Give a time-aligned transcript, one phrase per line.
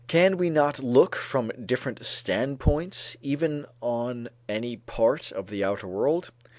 [0.07, 6.31] Can we not look from different standpoints even on any part of the outer world?